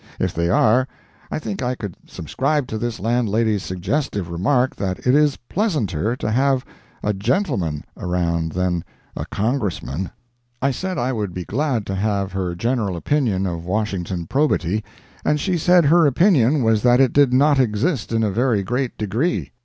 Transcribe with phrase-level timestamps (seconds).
[0.19, 0.87] If they are,
[1.29, 6.31] I think I could subscribe to this landlady's suggestive remark that it is pleasanter to
[6.31, 6.65] have
[7.03, 8.83] a "gentleman" around than
[9.15, 10.09] a Congressman.
[10.59, 14.83] I said I would be glad to have her general opinion of Washington probity;
[15.23, 18.97] and she said her opinion was that it did not exist in a very great
[18.97, 19.51] degree.